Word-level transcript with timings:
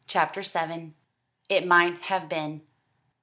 CHAPTER 0.07 0.41
VII. 0.41 0.95
"It 1.47 1.67
might 1.67 2.01
have 2.05 2.27
been." 2.27 2.65